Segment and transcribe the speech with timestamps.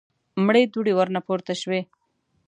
[0.45, 1.81] مړې دوړې ورنه پورته شوې.